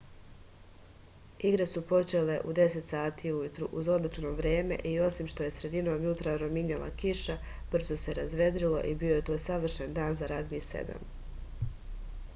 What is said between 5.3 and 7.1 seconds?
što je sredinom jutra rominjala